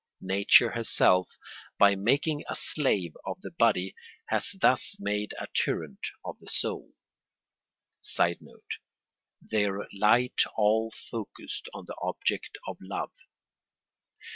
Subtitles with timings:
[0.23, 1.37] Nature herself,
[1.77, 3.93] by making a slave of the body,
[4.29, 6.93] has thus made a tyrant of the soul.
[8.01, 8.79] [Sidenote:
[9.43, 13.11] Their light all focussed on the object of love.